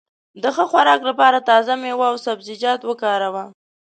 د 0.41 0.43
ښه 0.55 0.63
خوراک 0.71 1.01
لپاره 1.09 1.45
تازه 1.49 1.73
مېوې 1.81 2.05
او 2.11 2.15
سبزيجات 2.25 2.81
وکاروه. 2.85 3.43